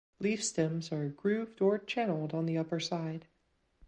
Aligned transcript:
Leaf 0.19 0.43
stems 0.43 0.91
are 0.91 1.09
grooved 1.09 1.61
or 1.61 1.77
channeled 1.77 2.33
on 2.33 2.47
the 2.47 2.57
upper 2.57 2.79
side. 2.79 3.27